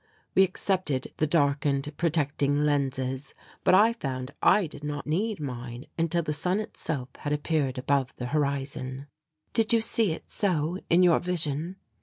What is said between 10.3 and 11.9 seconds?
so in your vision?"